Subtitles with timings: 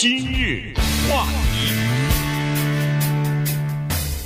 [0.00, 0.72] 今日
[1.10, 1.74] 话题，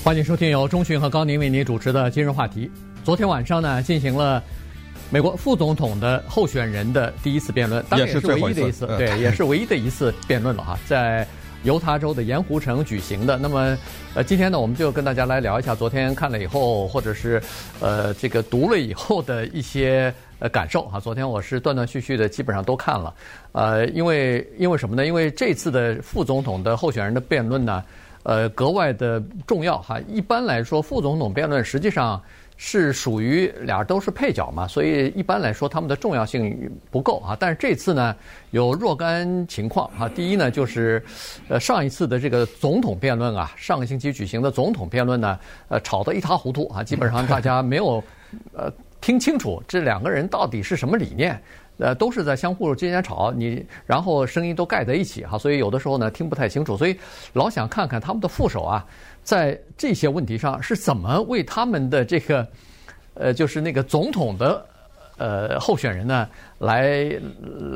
[0.04, 2.66] 欢迎收听由钟讯和高宁为您主持的《今日话题》。
[3.04, 4.40] 昨天晚上呢，进行了
[5.10, 11.26] 美国副总统的候选人的第一次辩论，当然也是唯一的一次，对，也是唯一的一次辩论了哈，在
[11.64, 13.36] 犹他州的盐湖城举行的。
[13.36, 13.76] 那么，
[14.14, 17.42] 呃，今天呢，我们就跟大家来聊一下昨天看了以后，或者是
[17.80, 20.14] 呃这个读了以后的一些。
[20.40, 23.14] 呃，感受哈，昨天我是断断续续的，基本上都看了。
[23.52, 25.06] 呃，因为因为什么呢？
[25.06, 27.82] 因为这次的副总统的候选人的辩论呢，
[28.24, 29.98] 呃，格外的重要哈。
[30.08, 32.20] 一般来说，副总统辩论实际上
[32.56, 37.36] 是属于俩都是配角嘛，所以一般来说他们的重要性不够啊。
[37.38, 38.14] 但是这次呢，
[38.50, 40.08] 有若干情况哈。
[40.08, 41.02] 第一呢，就是
[41.48, 48.02] 呃上一次的这个总统辩论啊，上个星期举行的总统辩论呢，呃，吵得一塌糊涂啊，基本上大家没有
[48.52, 48.72] 呃。
[49.00, 51.38] 听清楚，这两个人到底是什么理念？
[51.76, 56.96] 呃，都是在相互之间吵，你然后声音都盖在一起哈，所以有的时候呢听不太清楚，所以
[57.34, 58.86] 老想看看他们的副手啊，
[59.24, 62.46] 在这些问题上是怎么为他们的这个
[63.14, 64.64] 呃，就是那个总统的
[65.18, 67.10] 呃候选人呢来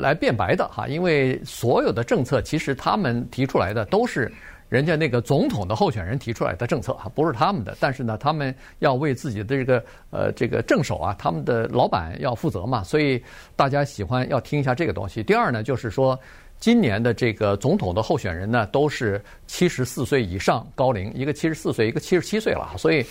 [0.01, 4.31] 来辩白的哈，因为所有的政策其实他们提出来的都是。
[4.69, 13.23] 人家那个总统的候选人提出来的政策啊，不是他们的，但是呢，他们要为自己的这个呃这个正手啊，他们的老板要负责嘛，所以
[13.57, 15.23] 大家喜欢要听一下这个东西。
[15.23, 16.19] 第二呢，就是说
[16.59, 23.03] 今年的这个总统的候选人呢，都是七十四岁以上高龄，一个七十四岁，一个七十七岁了，所以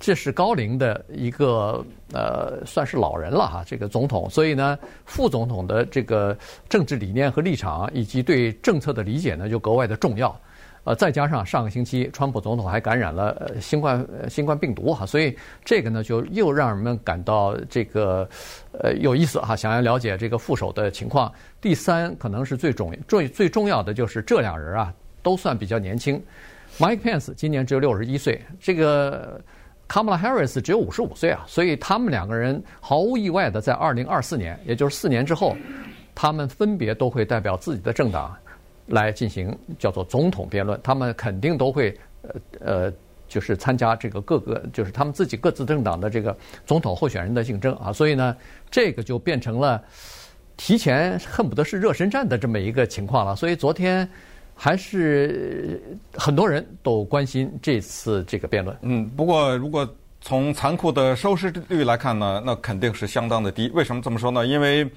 [0.00, 4.28] 这是高龄的一个呃算是老人了哈，这个总统。
[4.28, 6.36] 所以呢，副总统的这个
[6.68, 10.36] 政治理念和立场以及对政策的理解呢，就格外的重要。
[10.88, 18.26] 呃，再加上上个星期，川普总统还感染了新冠新冠病毒哈，所以这个呢，就又让人们感到这个
[18.72, 21.30] 呃有意思哈，想要了解这个副手的情况。
[21.60, 24.90] 第三，可能是最重最最重要的就是这两人啊，
[25.22, 26.18] 都算比较年轻。
[26.78, 29.38] Mike Pence 今年只有六十一岁，这个
[29.90, 35.54] Kamala Harris 只有五十五岁啊，所以他们两个人毫无意外的在二零二四年，也就是四年之后，
[36.14, 38.34] 他们分别都会代表自己的政党。
[38.88, 42.92] 来进行叫做总统辩论，他们肯定都会呃呃，
[43.28, 48.34] 就是参加这个各个就是他们自己各自政党的这个总统候选人的竞争啊，所以呢，
[48.70, 49.82] 这个就变成了
[50.56, 53.36] 提前恨不得是热身战的这么一个情况了。
[53.36, 54.08] 所以昨天
[54.54, 55.80] 还是
[56.14, 58.76] 很多人都关心这次这个辩论。
[58.82, 59.86] 嗯，不过如果
[60.20, 63.70] 从残酷的收视率来看呢，那肯定是相当的低。
[63.74, 64.46] 为什么这么说呢？
[64.46, 64.90] 因为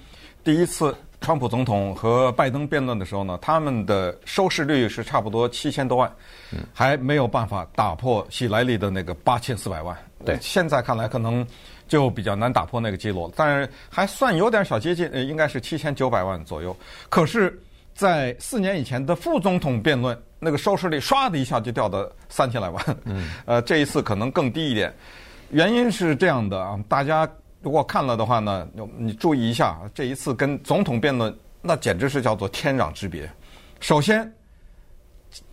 [0.44, 0.96] 第一次。
[1.22, 6.12] 川普总统和拜登辩论的时候呢，他们的收视率是差不多七千多万，
[6.74, 9.96] 还没有办法打破希莱利的那个八千四百万。
[10.26, 11.46] 对，现在看来可能
[11.88, 16.76] 就比较难打破那个记录，但是还算有点小接近，应该是七千九百万左右。
[17.08, 17.56] 可是，
[17.94, 22.84] 在四年以前的副总统辩论，那个收视率唰的一下就掉到三千来万。
[23.06, 24.92] 嗯，呃，这一次可能更低一点，
[25.52, 27.30] 原因是这样的啊，大家。
[27.62, 28.68] 如果看了的话呢，
[28.98, 33.32] 你注意一下，这一次跟总统辩论，那简直是叫做天壤之别。
[33.80, 34.34] 首先，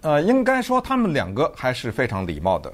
[0.00, 2.72] 呃，应该说他们两个还是非常礼貌的，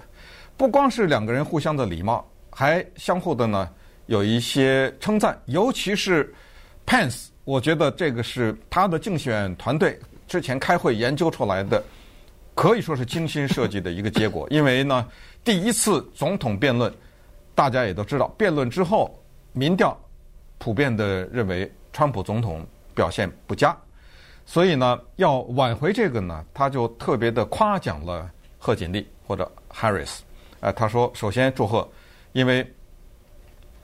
[0.57, 3.69] 不光是两个人互相的礼貌，还相互的呢
[4.07, 5.37] 有一些称赞。
[5.47, 6.33] 尤其是
[6.87, 11.83] Pence，我觉得这个是他的竞选团队之前开会研究出来的，
[12.55, 14.47] 可以说是精心设计的一个结果。
[14.49, 15.05] 因为呢，
[15.43, 16.93] 第一次总统辩论，
[17.53, 19.13] 大家也都知道，辩论之后。
[19.57, 19.97] 民调
[20.59, 23.77] 普遍的认为川普总统表现不佳，
[24.45, 28.29] 所以呢，要挽回这个呢，他就特别的夸奖了
[28.59, 30.19] 贺锦丽或者 Harris。
[30.59, 31.89] 呃，他说：“首先祝贺，
[32.33, 32.69] 因为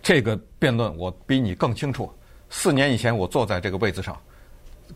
[0.02, 2.12] 这个辩论我比你更清楚。
[2.48, 4.20] 四年以前我坐在这个位子上，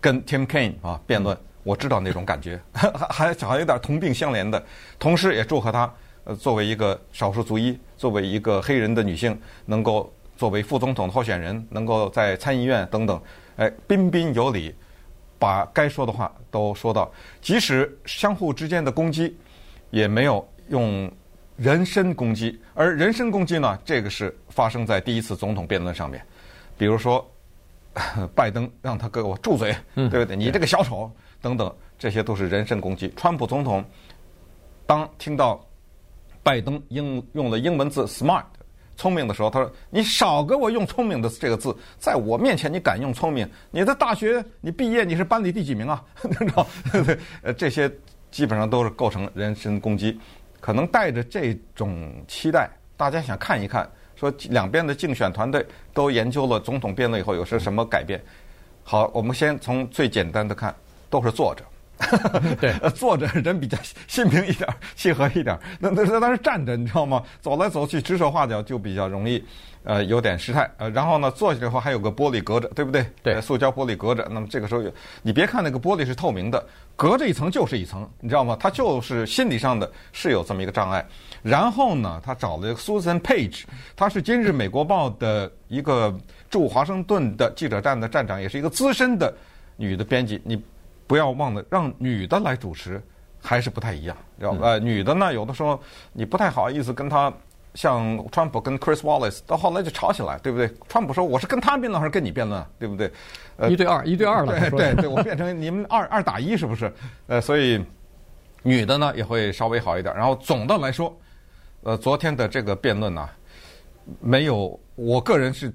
[0.00, 4.60] 跟 Tim Kaine 啊辩论，我知道那种感觉，还 还还有点同病相怜的。
[4.98, 13.20] 同时也祝贺他，呃，作为一个少数族裔，作为一个黑人的女性，能够。”作为副总统候选人，能够在参议院等等，
[13.56, 14.74] 哎，彬彬有礼，
[15.38, 19.36] 把该说的话都说到，即使相互之间的攻击，
[19.90, 21.10] 也没有用
[21.56, 22.60] 人身攻击。
[22.74, 26.20] 而人身攻击呢，这个是发生在第一次总统辩论上面，
[26.76, 27.24] 比如说
[28.34, 30.34] 拜登让他给我住嘴，对不对？
[30.34, 31.08] 你这个小丑
[31.40, 33.12] 等等，这些都是人身攻击。
[33.16, 33.84] 川普总统
[34.84, 35.64] 当听到
[36.42, 38.42] 拜登应用了英文字 “smart”。
[38.96, 43.48] 聪明的时候，他说：“你少给我用‘聪明’的这个字，在我面前你敢用‘聪明’？
[43.70, 46.02] 你在大学你毕业你是班里第几名啊？
[46.22, 46.66] 知道？
[47.42, 47.90] 呃， 这些
[48.30, 50.18] 基本上都是构成人身攻击，
[50.60, 58.22] 可能带着这种期待，大家想看一看，说两边的竞选团队都研究了总统辩论以后有些什么改变。
[58.84, 60.74] 好，我们先从最简单的看，
[61.08, 61.64] 都是坐着，
[62.60, 65.56] 对， 坐着人比较心平一点，契合一点。
[65.78, 67.22] 那那那当时站着，你知道吗？
[67.40, 69.42] 走来走去，指手画脚就比较容易，
[69.84, 70.68] 呃，有点失态。
[70.76, 73.06] 呃，然后呢，坐下来以后还有个玻璃隔着，对不对？
[73.22, 74.26] 对，塑胶玻璃隔着。
[74.30, 74.82] 那么这个时候，
[75.22, 78.56] 你别看那个玻璃是透明的，隔着一层就是一层，你知道吗？
[78.58, 81.06] 他就是心理上的是有这么一个障碍。
[81.42, 83.62] 然后呢，他找了 Susan Page，
[83.94, 86.12] 她是今日美国报的一个
[86.50, 89.32] 驻华盛顿的记者站的站长，也是一个资深的
[89.76, 90.42] 女的编辑。
[90.44, 90.60] 你。
[91.06, 93.02] 不要忘了让女的来主持，
[93.42, 94.68] 还是不太一样，知道吧？
[94.68, 95.80] 呃，女的呢，有的时候
[96.12, 97.32] 你不太好意思跟她，
[97.74, 100.72] 像川普跟 Chris Wallace，到后来就吵起来，对不对？
[100.88, 103.10] 川普说我是跟他辩论还是跟你辩论，对不对？
[103.56, 104.58] 呃，一对二，一对二了。
[104.60, 106.92] 对对对，我变成你们二二打一，是不是？
[107.26, 107.84] 呃，所以
[108.62, 110.14] 女的呢也会稍微好一点。
[110.14, 111.14] 然后总的来说，
[111.82, 113.28] 呃，昨天的这个辩论呢，
[114.20, 115.72] 没有，我个人是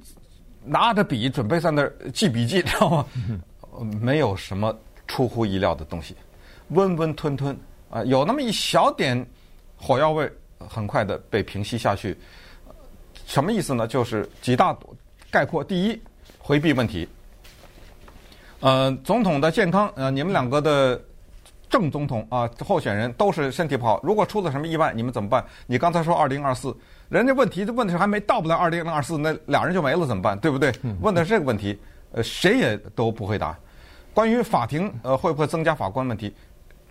[0.63, 3.05] 拿着笔准备在那儿记笔记，知道吗？
[4.01, 4.75] 没有什么。
[5.09, 6.15] 出乎意料的东西，
[6.69, 7.57] 温温吞吞
[7.89, 9.25] 啊，有那么一小点
[9.75, 10.31] 火药味，
[10.69, 12.15] 很快的被平息下去。
[13.25, 13.87] 什么意思呢？
[13.87, 14.77] 就是几大
[15.29, 15.99] 概括：第一，
[16.37, 17.09] 回避问题。
[18.59, 21.01] 呃，总统的健康，呃，你们两个的
[21.69, 23.99] 正总统啊，候选人都是身体不好。
[24.03, 25.43] 如果出了什么意外，你们怎么办？
[25.65, 26.75] 你刚才说二零二四，
[27.09, 30.37] 人家问题的问题还没到不了二零二四，那俩人就没了，怎么办？
[30.39, 30.71] 对不对？
[31.01, 31.79] 问的是这个问题，
[32.11, 33.57] 呃，谁也都不回答。
[34.13, 36.33] 关于法庭呃会不会增加法官问题，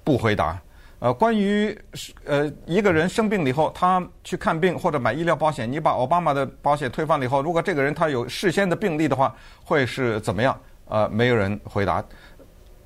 [0.05, 0.61] 不回答。
[1.01, 1.79] 呃，关于
[2.25, 9.33] 呃一个人生病了以后，他去看病或者买医疗保险，你把奥巴马的保险推翻了以后，如果这个人他有事先的病例的话，
[9.65, 10.59] 会是怎么样？
[10.87, 12.05] 呃，没有人回答。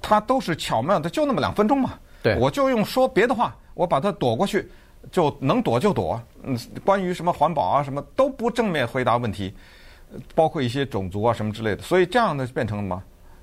[0.03, 1.93] 他都是巧妙的，就那么两分钟嘛。
[2.23, 4.71] 对，我就用说别的话，我把他躲过去，
[5.11, 6.21] 就能躲就躲。
[6.43, 9.55] 嗯，关于什么环保啊什么都不正面回答问题，
[10.35, 13.03] 包括一些种族啊什么之类的，所以这样的变成了吗？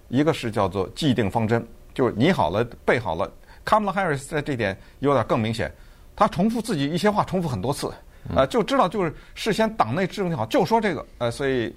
[0.10, 3.32] 一个是叫做既定方针，就是拟好了、背好了。
[3.66, 5.72] Kamala Harris 在这点有点更明显，
[6.16, 7.92] 他重复自己一些话，重复很多次，
[8.36, 11.76] 呃，就知道就是事先党内制定好，就说这个，呃，所以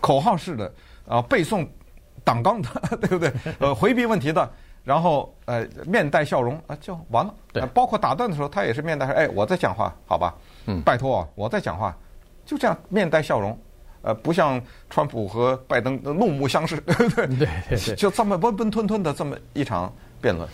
[0.00, 0.72] 口号式的
[1.06, 1.66] 啊背诵
[2.24, 2.68] 党纲的，
[3.02, 3.32] 对不对？
[3.60, 4.50] 呃，回避问题的，
[4.84, 7.34] 然后呃面带笑容啊就完了。
[7.52, 10.34] 对，包括打断的时候，他也是面带哎我在讲话，好吧？
[10.66, 11.94] 嗯，拜托我在讲话，
[12.46, 13.58] 就这样面带笑容。
[14.02, 17.48] 呃，不像川普和拜登怒目相视，对 对？
[17.68, 20.48] 对就这么温温吞吞的这么一场辩论。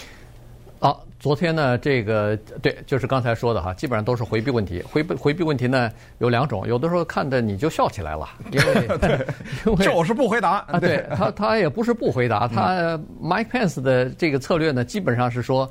[0.80, 4.82] 好，昨天呢，这个对，就是刚才说的哈，基本上都是回避问题。
[4.82, 9.26] 回避回避问题呢有两种，有的时候看着你就笑起来了，因为 对，
[9.66, 10.78] 因为就是不回答啊。
[10.80, 15.70] 对他，他也不是不回答，他 Mike Pence 的这个策略呢，基本上是说。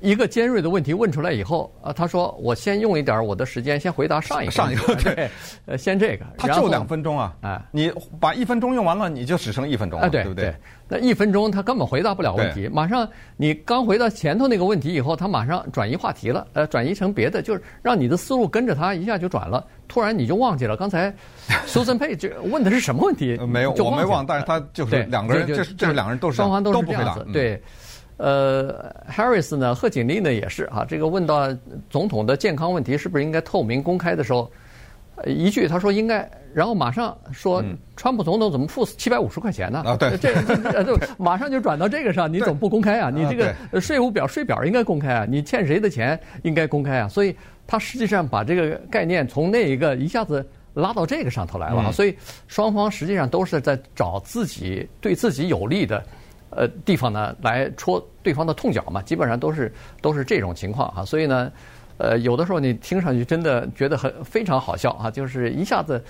[0.00, 5.30] 一个尖锐的问题问出来以后，啊，他说：“我先用一点我的时间，先回答上一个。”上一个对，
[5.66, 6.24] 呃，先这个。
[6.36, 7.34] 他就两分钟啊！
[7.40, 10.54] 啊，你把一分钟用完了，你就只剩一分钟了，对不对？
[10.88, 21.14] 那一分钟他根本回答不了问题，马上你刚回到前头那个问题以后，他马上转移话题了，呃，转移成别的，就是让你的思路跟着他一下就转了，突然你就忘记了刚才
[21.66, 23.38] Susan Page 问的是什么问题？
[23.46, 27.62] 没有，我没忘，但是他就是两个人，这是这两个人都是双方都是这样子，对。
[28.20, 31.48] 呃，Harris 呢，贺锦丽呢也是啊，这个问到
[31.88, 34.50] 总统的健康问题是不是应该透明公开的时候，
[35.24, 37.64] 一句他说应该，然后马上说，
[37.96, 39.82] 川普总统怎么付七百五十块钱呢？
[39.86, 40.34] 啊，对，这
[40.84, 43.08] 这马上就转到这个上，你怎么不公开啊？
[43.08, 45.26] 你这个税务表税表应该公开啊？
[45.26, 47.08] 你欠谁的钱应该公开啊？
[47.08, 47.34] 所以
[47.66, 52.14] 他实际上把这个概念从那一个一下子拉到这个上头来了，所以
[52.48, 56.04] 双方实际上都是在找自己对自己有利的。
[56.50, 61.52] 呃，地方呢来戳对方的痛脚嘛，基本上都是都是这种情况哈，所以呢，
[61.96, 66.02] 呃，有的时候你听上去真的觉得很非常好笑啊，就是一下子，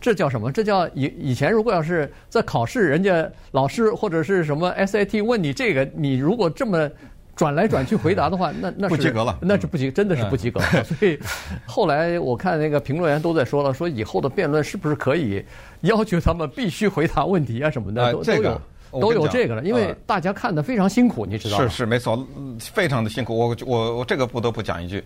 [0.00, 0.50] 这叫什么？
[0.50, 6.90] 这叫以以前如果要是在考试，人家老师或者是什么 SAT 问你这个，你如果这么
[7.36, 10.60] 转来转去回答的话，那那是不及格了，那是不及，真的是不及格。
[10.82, 11.18] 所以
[11.66, 15.44] 后来我看那个评论员都在说了，说以后的辩论是不是可以
[15.82, 18.60] 要求他们必须回答问题啊什么的，都都有。
[19.00, 21.64] 都有这个了，因为大家看得非常辛苦，你知道吗？
[21.64, 22.26] 是是没错，
[22.58, 23.36] 非常的辛苦。
[23.36, 25.04] 我我我这个不得不讲一句，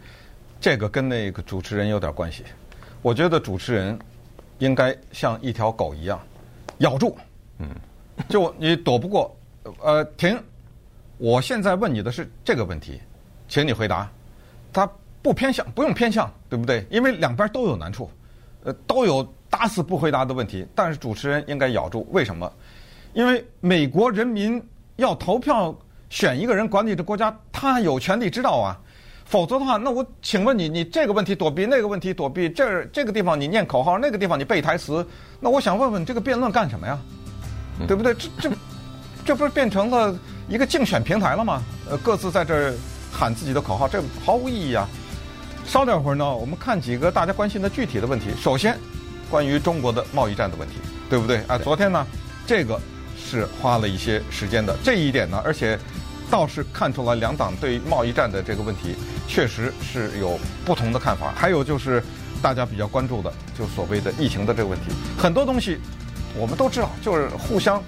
[0.61, 2.45] 这个跟那个主持人有点关系。
[3.03, 3.99] 我觉得主持人
[4.59, 6.21] 应该像一条狗一样
[6.79, 7.17] 咬住，
[7.59, 7.69] 嗯，
[8.29, 9.35] 就你躲不过。
[9.83, 10.39] 呃，停！
[11.19, 12.99] 我现在问你的是这个问题，
[13.49, 14.11] 请你回答。
[14.73, 14.91] 他
[15.21, 16.87] 不偏向，不用偏向，对不对？
[16.91, 18.11] 因为两边都有难处，
[18.65, 20.67] 呃，都有打死不回答的问题。
[20.75, 22.51] 但是主持人应该咬住，为什么？
[23.13, 24.63] 因为美国人民
[24.97, 25.75] 要投票
[26.11, 28.79] 选一个人管理这国家，他有权利知道啊。
[29.25, 35.07] 否则的话，那我请问你，你这个问题躲避，那个问题躲避，这这个地方你念口号，那个地方你背台词，
[35.39, 36.99] 那我想问问，这个辩论干什么呀？
[37.87, 38.15] 对不对？
[38.15, 38.51] 这这
[39.27, 41.63] 这不是变成了一个竞选平台了吗？
[41.91, 42.75] 呃，各自在这儿
[43.13, 44.89] 喊自己的口号，这毫无意义啊。
[45.67, 48.31] 稍等会儿呢，我们看几个大家关心的具体的问题。
[48.41, 48.79] 首先，
[49.31, 50.77] 关于中国的贸易战的问题，
[51.11, 51.59] 对不对啊？
[51.59, 52.07] 昨天呢，
[52.47, 52.81] 这个
[53.29, 54.77] 是花了一些时间的。
[54.83, 55.79] 这一点呢，而且
[56.31, 58.95] 倒是看出来两党对贸易战的这个问题
[59.27, 61.33] 确实是有不同的看法。
[61.37, 62.03] 还有就是
[62.41, 64.87] 大家比较关注的，就所谓的疫情的这个问题，
[65.19, 65.79] 很多东西
[66.35, 67.83] 我们都知道，就是互相。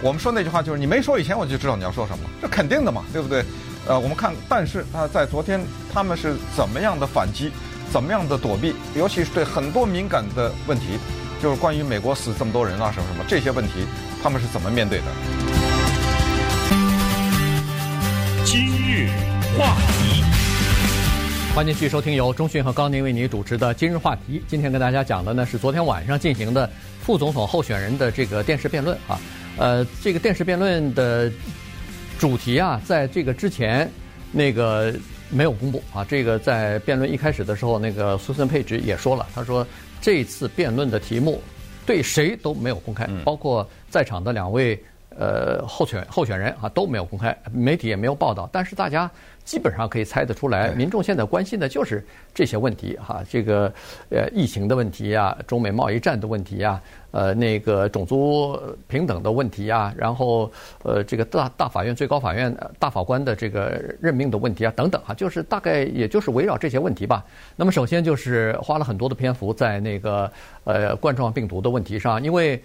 [0.00, 3.44] 我们说那句话就是你没说以前我就知道你要说什么，这肯定的嘛，对不对？
[3.86, 5.60] 呃，我们看，但是他在昨天
[5.92, 7.50] 他们是怎么样的反击，
[7.90, 10.98] 怎么样的躲避，尤其是对很多敏感的问题，
[11.40, 13.86] 就是关于美国死这么多人啊什么什么这些问题，
[14.22, 15.04] 他们是怎么面对的？
[18.44, 19.08] 今日
[19.56, 20.24] 话题，
[21.54, 24.42] 欢迎继续收听由中讯和高宁为您主持的今日话题。
[24.48, 26.68] 今天跟大家讲的呢是昨天晚上进行的
[27.00, 29.20] 副总统候选人的这个电视辩论啊。
[29.58, 31.30] 呃，这个电视辩论的
[32.18, 33.88] 主题啊，在这个之前
[34.32, 34.92] 那个
[35.30, 36.04] 没有公布啊。
[36.04, 39.66] 这个在辩论一开始的时候，那个苏森·佩吉也说了，他说
[40.00, 41.40] 这次辩论的题目
[41.86, 44.78] 对谁都没有公开，包括在场的两位
[45.18, 48.48] 呃候选候选人啊都没有公开，媒体也没有报道。
[48.52, 49.10] 但是大家
[49.44, 53.72] 基本上可以猜得出来，民众现在关心的就是这些问题哈，这个
[54.10, 56.80] 呃疫情的问题呀，中美贸易战的问题呀。
[57.10, 58.54] 呃，那个种族
[58.86, 60.52] 平等的问题啊，然后
[60.84, 67.24] 呃，这个大大法院、最高法院大法官的这个任命的问题啊，等等啊，就是大概也就是围绕这些问题吧。
[67.56, 70.30] 那么首先就是花了很多的篇幅在那个
[70.64, 72.62] 呃冠状病毒的问题上，因为。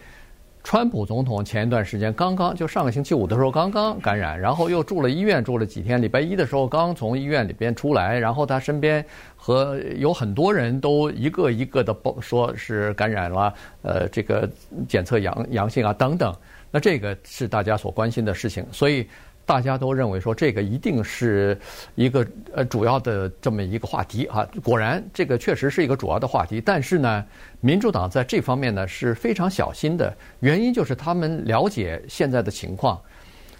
[0.63, 6.01] 川普总统前一段时间刚刚就上个星期五的时候刚刚感染，然后又住了医院住了几天。
[6.01, 9.05] 礼拜一的时候刚从医院里边出来，然后他身边
[9.35, 14.49] 和有很多人都一个一个的报说是感染了，呃，这个
[14.87, 16.33] 检测阳阳性啊等等。
[16.71, 19.05] 那这个是大家所关心的事情，所以。
[19.45, 21.57] 大家都认为说这个一定是
[21.95, 26.61] 一个呃主要的这么一个话题啊，果然这个确实是一个主要的话题。
[26.61, 27.25] 但是呢，
[27.59, 32.97] 民主党在这方面呢是非常小心的，原因就是他们了解现在的情况。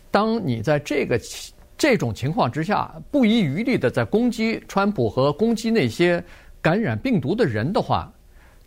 [0.10, 1.20] 当你在这个
[1.78, 6.24] 这种情况之下不遗余力的在攻击川普和攻击那些
[6.62, 8.10] 感染病毒的人的话，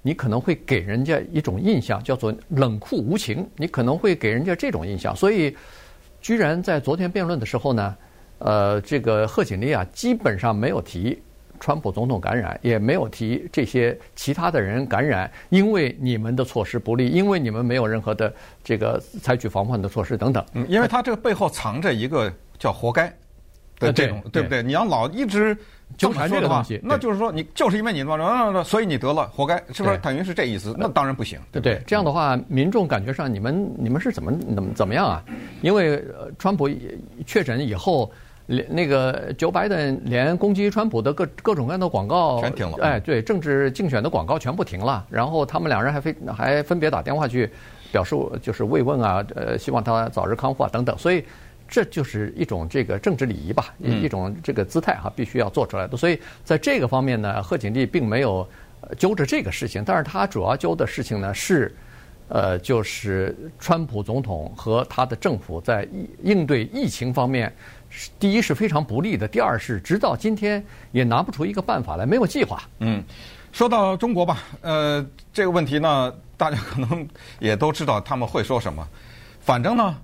[0.03, 5.57] 你可能会给人家一种印象叫做冷酷无情，你可能会给人家这种印象，所以。
[6.27, 7.97] 居然在昨天辩论的时候呢，
[8.39, 11.23] 呃，这个贺锦丽啊，基本上没有提
[11.61, 20.45] 川普总统感染，也没有提这些其他的人感染，因为你们的措施不利，因为你们没有任何的这个采取防范的措施等等。
[20.55, 23.07] 嗯，因为他这个背后藏着一个叫“活该”
[23.79, 24.63] 的这种，对不对？
[24.63, 25.57] 你要老一直。
[25.97, 29.97] 纠缠这个东西，那就是说你就是因为你嘛，所以你得了，活该，是不是？
[29.99, 30.75] 等于是这意思？
[30.77, 31.81] 那当然不行，对不对？
[31.87, 35.23] 这样的话，民众感觉上你们你们是怎么怎么怎么样啊？
[35.63, 36.05] 因为
[36.41, 36.69] 川普
[37.25, 38.11] 确诊以后，
[38.47, 42.79] 连那个 Joe Biden 连攻击川普的各各种各样的广告全停了。
[42.83, 45.07] 哎，对，政治竞选的广告全部停了。
[45.09, 47.49] 然后他们两人还非还分别打电话去
[47.93, 50.99] 表示就是慰问啊，呃，希望他早日康复啊等等。
[50.99, 51.25] 所以。
[51.69, 55.97] 这就是一种这个政治礼仪吧，一种这个姿态哈，必须要做出来的。
[55.97, 58.49] 所以在这个方面呢，贺锦丽并没有
[58.97, 61.75] 揪着这个事情，但是他主要揪的事情呢是，
[62.29, 65.87] 呃，就是川普总统和他的政府在
[66.23, 67.53] 应对疫情方面，
[68.19, 72.63] 第一是非常不利的，第二是直到今天也拿不出一个办法来，没有计划。
[72.79, 73.03] 嗯，
[73.51, 77.07] 说到中国吧，呃，这个问题呢，大家可能
[77.41, 78.87] 也都知道他们会说什么，
[79.41, 79.97] 反正呢。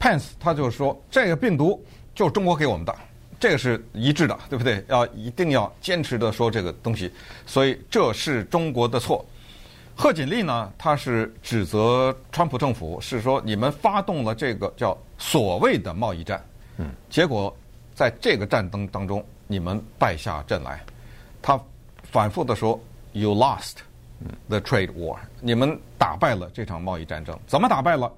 [0.00, 2.96] Pence 他就是说，这个病毒就是中国给我们的，
[3.38, 4.82] 这个是一致的，对不对？
[4.88, 7.12] 要一定要坚持的说这个东西，
[7.44, 9.22] 所以这是中国的错。
[9.94, 16.42] 贺锦丽呢，他是指责川普政府是说你们发动了这个叫所谓的贸易战，
[16.78, 17.54] 嗯，结果
[17.94, 20.82] 在这个战争当中你们败下阵来。
[21.42, 21.60] 他
[22.10, 22.80] 反复的说
[23.12, 23.74] ，You lost
[24.48, 28.10] the trade war，你们打败了这场贸易战争，怎么打败了？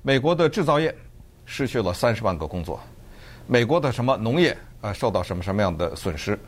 [0.00, 0.94] 美国的制造业。
[1.50, 2.78] 失去了三十万个工作，
[3.46, 6.38] 美国的什么农业啊受到什么什么样的损失？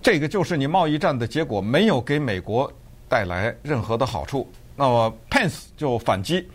[0.00, 2.72] 这个就是你贸易战的结果，没有给美国
[3.06, 4.50] 带来任何的好处。
[4.74, 6.48] 那么 Pence 就反击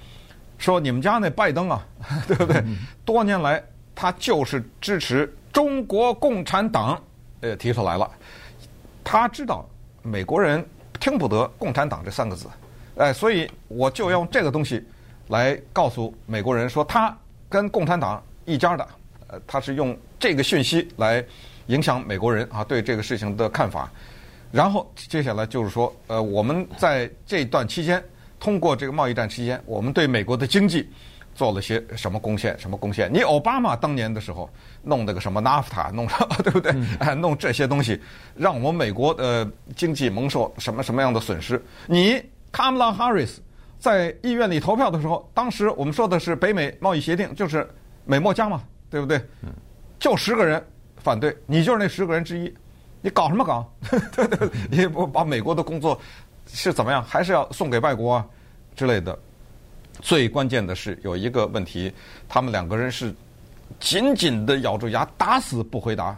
[0.58, 1.86] 说：“你们家那拜登啊，
[2.28, 2.64] 对不对？
[3.06, 7.00] 多年来他就是支持中国共产党。”
[7.42, 8.10] 呃，提出来了，
[9.04, 9.64] 他知道
[10.02, 10.66] 美国人
[11.00, 12.48] 听不得“共产党”这三个字，
[12.98, 14.84] 哎，所以我就用这个东西
[15.28, 17.16] 来告诉美国人说他。
[17.54, 18.88] 跟共产党一家的，
[19.28, 21.24] 呃，他是用这个讯息来
[21.68, 23.92] 影响美国人啊对这个事情的看法。
[24.52, 28.04] 然后接下来就是说，呃，我们在这段期间，
[28.40, 30.90] 通过这个贸易战期间，我们对美国的经济
[31.36, 32.58] 做了些什么贡献？
[32.58, 33.08] 什么贡献？
[33.14, 34.50] 你奥巴马当年的时候
[34.82, 36.08] 弄那个什么 NAFTA， 弄
[36.44, 36.74] 对不对？
[37.14, 38.02] 弄这些东西，
[38.36, 41.62] 让我们美国的经济蒙受什么什么样的损失？
[41.86, 42.20] 你
[42.52, 43.38] Kamala Harris
[43.84, 47.70] 在议院里投票的时候，当时我们说的是北美贸易协定，就是
[48.06, 49.22] 美墨加嘛，对不对？
[50.00, 52.54] 就十个人反对，你就是那十个人之一，
[53.02, 53.70] 你搞什么搞？
[54.16, 56.00] 对对，你不把美国的工作
[56.48, 57.04] 是怎么样？
[57.04, 58.26] 还是要送给外国啊
[58.74, 59.20] 之类的？
[60.00, 61.92] 最关键的是有一个问题，
[62.30, 63.14] 他们两个人是
[63.82, 66.18] 紧紧的咬住牙，打死不回答。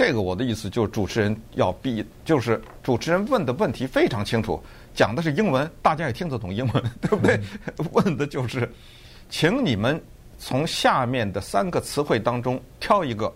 [0.00, 4.58] 这个我的意思就是，主持人要避，就是主持人问的问题非常清楚，
[4.94, 7.38] 讲的是英文，大家也听得懂英文， 对不对？
[7.76, 8.66] 嗯、问的就是，
[9.28, 10.02] 请你们
[10.38, 13.30] 从下面的三个词汇当中挑一个，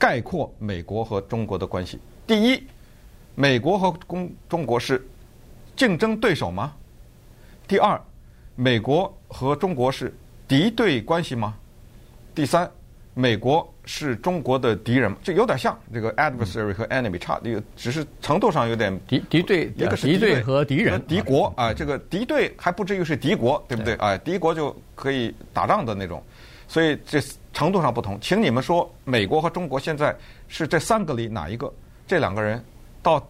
[0.00, 1.96] 概括美国和中国的关系。
[2.26, 2.60] 第一，
[3.36, 5.08] 美国和中中国是
[5.76, 6.72] 竞争对手吗？
[7.68, 7.96] 第二，
[8.56, 10.12] 美国和中国是
[10.48, 11.54] 敌对关系吗？
[12.34, 12.68] 第三，
[13.14, 15.16] 美国是中国的敌人吗？
[15.22, 23.94] 这有点像这个 adversary 和 enemy 差，这个只是程度上有点敌敌对，一个是敌对和敌人，敌国啊，这个敌对还不至于是敌国，对不对？
[23.96, 26.22] 哎，敌国就可以打仗的那种，
[26.68, 27.20] 所以这
[27.52, 28.18] 程度上不同。
[28.20, 30.16] 请你们说，美国和中国现在
[30.48, 31.72] 是这三个里哪一个？
[32.06, 32.62] 这两个人
[33.02, 33.24] 到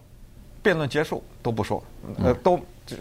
[0.61, 1.83] 辩论结束都不说，
[2.23, 2.59] 呃，都。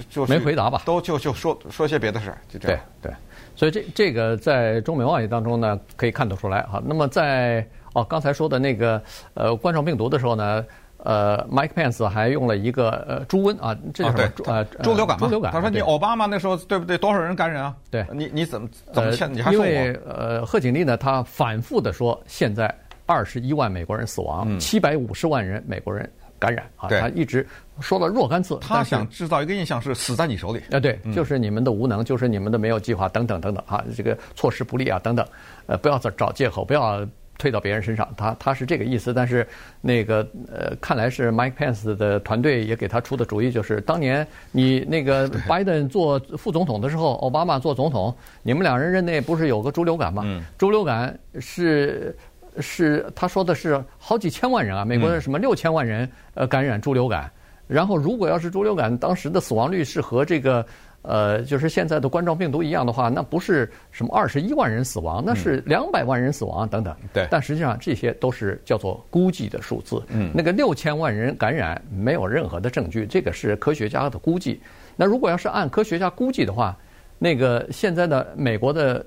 [0.09, 2.81] 就没回答吧，都就就说说些别的事儿，就这样。
[3.03, 3.17] 对对，
[3.61, 6.83] 所以这这个在中美贸易当中呢，可以看得出来哈。
[6.83, 7.63] 那么在
[7.93, 9.03] 哦刚才说的那个
[9.35, 10.65] 呃冠状病毒的时候呢，
[10.97, 15.53] 呃，Mike Pence 还用了一个呃猪瘟啊，这叫什么猪呃猪流感猪流感。
[15.53, 16.97] 他说你奥巴马那时候对不对？
[16.97, 17.77] 多少人感染啊？
[17.91, 19.67] 对，你你怎么怎么现你还说我？
[19.67, 22.75] 因为呃贺锦丽呢，她反复的说，现在
[23.05, 26.11] 二十一万美国人死亡，七百五十万人美国人。
[26.41, 26.89] 感染啊！
[26.89, 27.47] 他一直
[27.81, 30.61] 说了若干次，他想制造一个印象是死在你手里。
[30.73, 35.25] 啊，对，就是你们的无能，就是你们的没有计划，等等等等啊，这个措施不力啊，等等。
[35.67, 37.07] 呃，不要找找借口，不要
[37.39, 38.09] 推到别人身上。
[38.17, 39.47] 他他是这个意思，但是
[39.81, 50.25] 那个呃，看来是 Mike Pence 的团队也给他出的主意，就是当年你那个 拜登做副总统的时候，奥巴马做总统，你们两人任内不是有个猪流感吗？
[50.57, 52.17] 猪流感是。
[52.59, 57.31] 是他说的是好几千万人啊，美国的什么六千万人呃感染猪流感，
[57.69, 60.65] 然后如果要是猪流感当时的死亡率是和这个
[61.03, 66.95] 呃就是现在的冠状病毒一样的话，那不是什么二十一万人死亡，那是两百万人死亡等等。
[67.13, 70.03] 对，但实际上这些都是叫做估计的数字。
[70.09, 74.61] 嗯，那个六千万人感染没有任何的证据，这个是科学家的估计。
[74.97, 76.77] 那如果要是按科学家估计的话，
[77.19, 79.07] 那个现在的美国的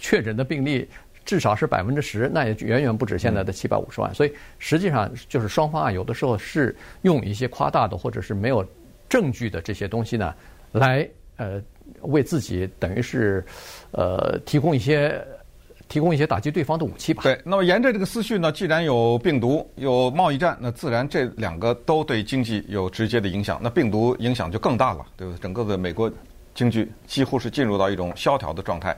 [0.00, 0.88] 确诊的病例。
[1.24, 4.10] 至少是百分之十，那也远远不止现在的七百五十万。
[4.12, 8.64] 嗯、所以实际上就是双方啊，有的时候是用一些夸大的或者是没有
[9.08, 10.34] 证据的这些东西呢，
[10.72, 11.60] 来呃
[12.02, 13.44] 为自己等于是
[13.92, 15.22] 呃提供一些
[15.88, 17.22] 提供一些打击对方的武器吧。
[17.22, 23.60] 对，那么沿着这个思绪呢，既然有病毒有贸易战，那自然这两个都对经济有直接的影响。
[23.62, 25.38] 那病毒影响就更大了，对不对？
[25.40, 26.10] 整个的美国
[26.54, 28.96] 经济几乎是进入到一种萧条的状态。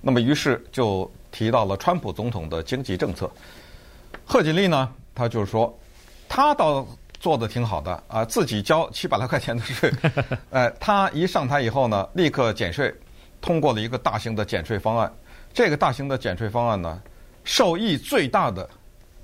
[0.00, 1.10] 那么于是就。
[1.30, 3.30] 提到了川普总统的经济政策，
[4.24, 5.78] 贺锦丽呢，她就是说，
[6.26, 6.84] 她倒
[7.20, 9.92] 做的挺好的啊，自己交七百来块钱的税，
[10.48, 12.92] 呃，她一上台以后呢，立刻减税，
[13.42, 15.12] 通过了一个大型的减税方案。
[15.52, 17.00] 这个大型的减税方案呢，
[17.44, 18.68] 受益最大的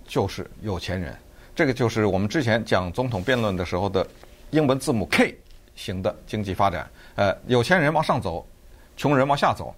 [0.07, 1.17] 就是有钱人。
[1.57, 4.07] 这个就是我们之前讲总统辩论的时候的
[4.51, 5.35] 英文字母 K
[5.75, 6.87] 型的经济发展。
[7.15, 8.47] 呃，有钱人往上走，
[8.95, 9.75] 穷人往下走。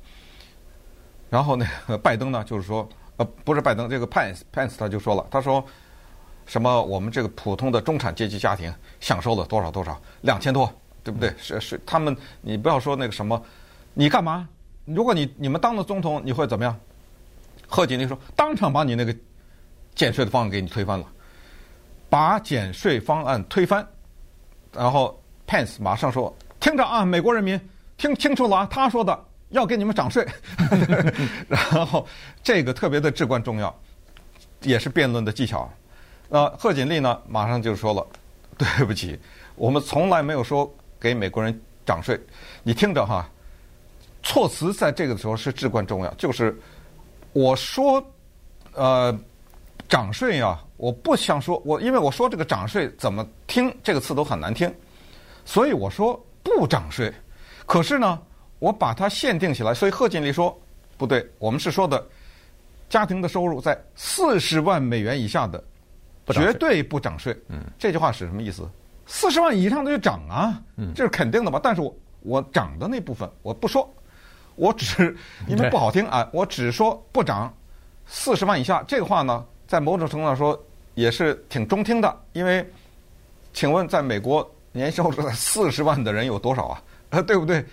[1.28, 5.64] 然后那个拜登呢，就是说，呃，不是拜登，这个 Pence，Pence 他就说了，他说，
[6.46, 11.34] 什么我们这个普通的中产阶级家庭享受了多少多少，两千多，对不对？
[11.36, 13.42] 是是，他们你不要说那个什么，
[13.92, 14.48] 你干嘛？
[14.84, 16.78] 如果你你们当了总统，你会怎么样？
[17.66, 19.12] 贺锦丽说，当场把你那个
[19.96, 21.06] 减税的方案给你推翻了，
[22.08, 23.84] 把减税方案推翻，
[24.72, 27.60] 然后 Pence 马上说，听着啊，美国人民
[27.96, 29.25] 听清楚了啊，他说的。
[29.50, 30.26] 要给你们涨税，
[31.48, 32.04] 然后
[32.42, 33.74] 这个特别的至关重要，
[34.62, 35.70] 也是辩论的技巧。
[36.28, 38.04] 那贺锦丽呢，马上就说了
[38.58, 39.16] ：“对不起，
[39.54, 41.56] 我们从来没有说给美国人
[41.86, 42.20] 涨税。
[42.64, 43.28] 你听着哈，
[44.22, 46.12] 措辞在这个时候是至关重要。
[46.14, 46.58] 就是
[47.32, 48.04] 我说，
[48.72, 49.16] 呃，
[49.88, 54.74] 涨税呀，我不想说，我因为我说这个涨税怎么听这个词都很难听，
[55.44, 57.14] 所以我说不涨税。
[57.64, 58.20] 可是呢。”
[58.58, 60.56] 我把它限定起来，所以贺锦丽说
[60.96, 62.04] 不对，我们是说的
[62.88, 65.62] 家庭的收入在四十万美元以下的
[66.28, 67.36] 绝对不涨税。
[67.48, 68.68] 嗯，这句话是什么意思？
[69.06, 70.60] 四十万以上的就涨啊，
[70.94, 71.60] 这是肯定的吧？
[71.62, 73.88] 但是我我涨的那部分我不说，
[74.56, 75.16] 我只
[75.46, 77.52] 因为不好听啊，我只说不涨
[78.06, 78.82] 四十万以下。
[78.88, 80.60] 这个话呢，在某种程度上说
[80.94, 82.68] 也是挺中听的，因为
[83.52, 86.82] 请问在美国年收入在四十万的人有多少啊？
[87.10, 87.64] 啊， 对不对？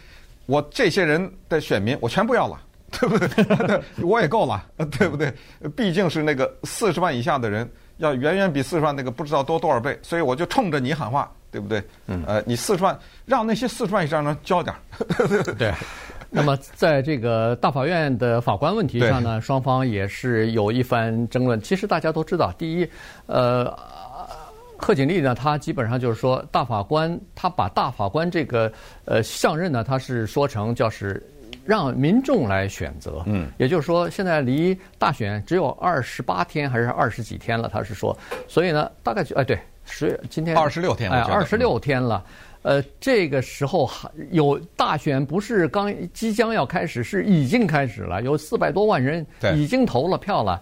[0.46, 2.60] 我这些人的选民我全不要了，
[2.92, 3.82] 对不对？
[4.04, 4.64] 我也够了，
[4.98, 5.34] 对不对？
[5.76, 7.70] 毕竟是那个四十万以下的人。
[7.98, 11.82] 要远远比四十万那个不知道多多少倍，所以我就冲着你喊话，对不对？
[12.08, 12.24] 嗯。
[12.26, 15.54] 呃，你四十万，让那些四十万以上人交点儿。
[15.54, 15.72] 对。
[16.32, 21.62] 那么，在这个大法院的法官问题上呢，双方也是有一番争论。
[21.62, 22.90] 其实大家都知道，第一，
[23.28, 23.72] 呃，
[24.84, 28.72] 贺锦丽呢，他基本上就是说，大法官他把大法官这个
[29.06, 31.22] 呃上任呢，他是说成叫是。
[31.66, 37.70] 让民众来选择，嗯，也就是说，现在离大选只有二十八天还是二十几天了？
[37.72, 38.18] 他是说，
[38.50, 42.22] 所以呢，大概就哎，对，十月今天二十六天，哎，二十六天了。
[42.64, 50.60] 呃，这个时候还有大选，不是刚即将要开始，是已经开始了，有四百多万人已经投了票了。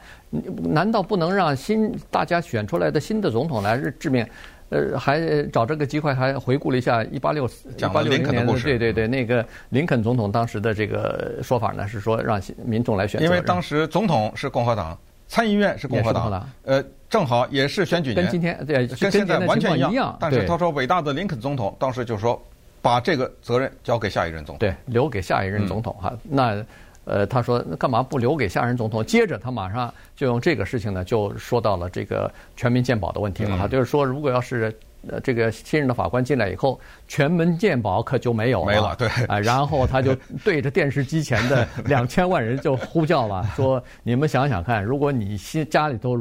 [0.64, 4.28] 难道不能让新大家选出来的新的总统来任命？
[4.70, 13.26] 呃，还找这个机会，还回顾了一下一八六一八六零年的对对对，那个林肯总统当时的这个说法呢，是说让民众来选择。
[13.26, 20.17] 因为当时总统是共和党，参议院是共和党，呃，正好也是选举年，跟今天对跟现在完全一样。
[20.19, 22.41] 但是他说，伟大的林肯总统当时就说，
[22.82, 26.12] 把这个责任交给下一任总统，对，留给下一任总统哈。
[26.24, 26.65] 那。
[27.04, 29.04] 呃，他说那干嘛不留给下任总统？
[29.04, 33.67] 接着他马上就用这个事情呢，就说到了这个全民健保的问题了哈。
[33.67, 34.71] 就是说，如果要是
[35.10, 38.65] 呃这个新任的法官进来以后，全民健保可就没有了。
[38.67, 39.08] 没了，对。
[39.26, 46.15] 啊，然后他就对着电视机前的两千万人就呼叫了， 说你们想想看，如果你新家里头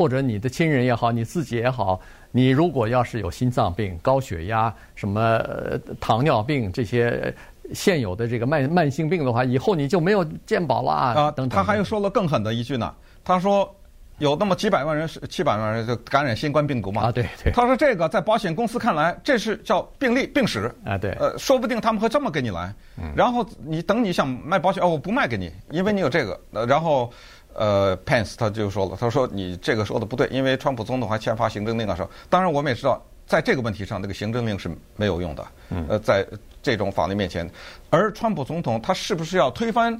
[0.00, 2.00] 或者你的亲人也好，你自己也好，
[2.32, 7.34] 你如果要是有心脏病、高血压、什么、呃、糖尿病这些。
[7.72, 11.30] 现有的这个慢慢性病的话，以后你就没有健保了啊！
[11.30, 11.50] 等等。
[11.50, 13.72] 他还说了更狠的一句呢，他说
[14.18, 17.02] 有那么几百万人是七百万人就感染新冠病毒嘛？
[17.02, 17.52] 啊，对对。
[17.52, 21.12] 他说这个在保险公司看来，这是叫病例病史啊，对。
[21.12, 22.74] 呃，说不定他们会这么给你来，
[23.14, 26.40] 然后你等你想卖保险哦，我不卖给你，因为你有这个。
[26.50, 27.08] 呃，然后
[27.54, 35.46] 呃，Pence 他就说了，他说你这个说的不对，因为川普总统还签发行政令的时候，当然我们也知道，在这个问题上，那个行政令是没有用的。
[35.70, 35.86] 嗯。
[35.88, 36.26] 呃，在。
[36.62, 37.50] 这种法律面前，
[37.88, 39.98] 而川普总统他是不是要推翻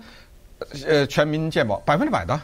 [0.87, 1.79] 呃全民健保？
[1.87, 2.39] 百分之百的，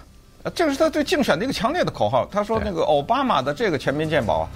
[0.54, 2.26] 这个是他对竞选的一个强烈的口号。
[2.32, 4.48] 他说那个奥巴马的这个全民健保啊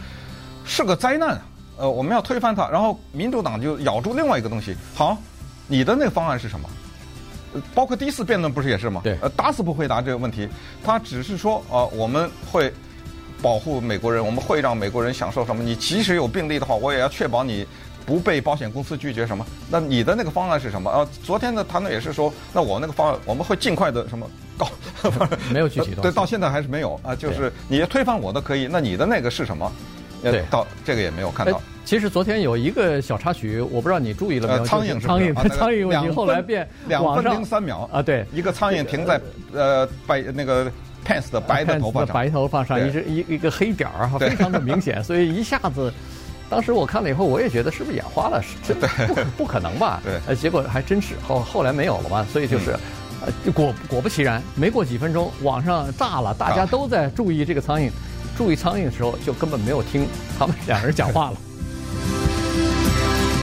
[0.64, 1.42] 是个灾难啊，
[1.76, 2.70] 呃，我们要推翻它。
[2.70, 5.14] 然后民主党就咬住另外一个东西，好，
[5.66, 6.66] 你的那个方案是什么？
[7.74, 9.00] 包括第一次辩论不是也是吗？
[9.04, 10.48] 对，呃，打死不回答这个问题。
[10.84, 12.72] 他只是说啊，我们会
[13.42, 15.62] 保护美国人，我们会让美国人享受什么？
[15.62, 17.66] 你即使有病例的话，我也要确保你。
[18.06, 19.46] 不被保险公司拒绝什么？
[19.70, 20.90] 那你的那个方案是什么？
[20.90, 24.68] 啊，昨天的谈论也是说，那我那个方案我们会尽快的什么 告？
[25.52, 26.00] 没有具体的。
[26.02, 27.14] 对，到现在还是没有啊。
[27.14, 29.70] 就是你推翻我的可以，那你的那个是什么？
[30.24, 31.60] 对，到这个也没有看到。
[31.84, 34.64] 其实昨天有一个小插曲，我不知道你注意了没有？
[34.64, 39.20] 苍蝇，苍蝇，苍蝇问题后来变两分零三秒啊，对，一个苍蝇停在
[39.52, 40.70] 呃白那个
[41.04, 45.92] Pence 的白的头发上，白头发上一只一一个黑点儿，非常的明显，所以一下子。
[46.48, 48.42] 当时我看了以后，我也觉得是不是眼花了？
[48.42, 48.74] 是，这
[49.06, 50.00] 不不可能吧？
[50.02, 52.26] 对，呃，结果还真是后后来没有了嘛。
[52.32, 52.72] 所以就是，
[53.24, 57.88] 呃，果果不其然，没过几分钟，网上炸了，大家都在注意这个苍蝇，
[58.36, 61.36] 注意苍蝇的时候，就根本没有听他们两人讲话了。